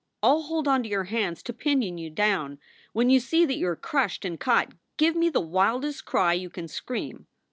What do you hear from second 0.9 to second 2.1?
hands to pinion you